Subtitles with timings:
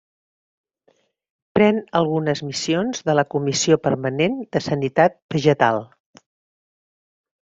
[1.57, 5.85] Pren algunes missions de la Comissió Permanent de Sanitat Vegetal.